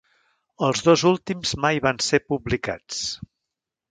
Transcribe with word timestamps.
Els 0.67 0.79
dos 0.87 1.03
últims 1.09 1.51
mai 1.67 1.81
van 1.87 2.01
ser 2.07 2.21
publicats. 2.33 3.03